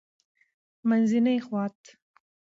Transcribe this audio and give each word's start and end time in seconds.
-منځنی 0.87 1.37
خوات: 1.45 1.79